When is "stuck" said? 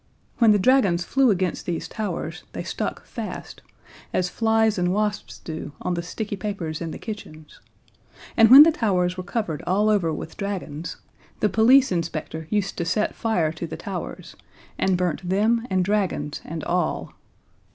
2.63-3.05